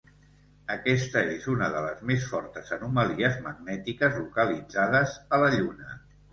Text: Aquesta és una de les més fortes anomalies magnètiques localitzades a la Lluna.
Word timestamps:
Aquesta 0.75 1.21
és 1.33 1.45
una 1.55 1.67
de 1.75 1.83
les 1.89 2.01
més 2.13 2.25
fortes 2.33 2.73
anomalies 2.79 3.39
magnètiques 3.45 4.19
localitzades 4.25 5.17
a 5.39 5.45
la 5.47 5.55
Lluna. 5.61 5.97